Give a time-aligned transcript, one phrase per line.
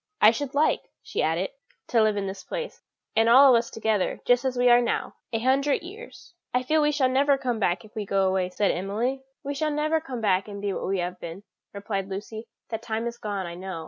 [0.19, 1.51] "I should like," she added,
[1.89, 2.81] "to live in this place,
[3.15, 6.81] and all of us together, just as we are now, a hundred years." "I feel
[6.81, 9.21] we shall never come back if we go away," said Emily.
[9.43, 13.05] "We shall never come back and be what we have been," replied Lucy; "that time
[13.05, 13.79] is gone, I know.